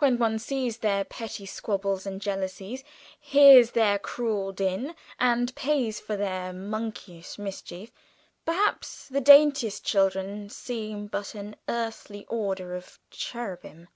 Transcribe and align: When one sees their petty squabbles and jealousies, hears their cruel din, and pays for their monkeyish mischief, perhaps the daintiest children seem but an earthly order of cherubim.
When 0.00 0.18
one 0.18 0.40
sees 0.40 0.78
their 0.78 1.04
petty 1.04 1.46
squabbles 1.46 2.04
and 2.04 2.20
jealousies, 2.20 2.82
hears 3.20 3.70
their 3.70 4.00
cruel 4.00 4.50
din, 4.50 4.96
and 5.20 5.54
pays 5.54 6.00
for 6.00 6.16
their 6.16 6.52
monkeyish 6.52 7.38
mischief, 7.38 7.92
perhaps 8.44 9.06
the 9.06 9.20
daintiest 9.20 9.84
children 9.84 10.48
seem 10.50 11.06
but 11.06 11.36
an 11.36 11.54
earthly 11.68 12.26
order 12.26 12.74
of 12.74 12.98
cherubim. 13.10 13.86